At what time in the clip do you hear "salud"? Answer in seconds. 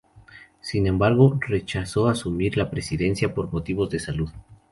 3.99-4.31